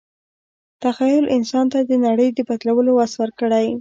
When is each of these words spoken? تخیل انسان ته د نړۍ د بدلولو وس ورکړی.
تخیل 0.83 1.25
انسان 1.37 1.65
ته 1.73 1.79
د 1.89 1.91
نړۍ 2.05 2.29
د 2.33 2.39
بدلولو 2.49 2.91
وس 2.99 3.13
ورکړی. 3.21 3.65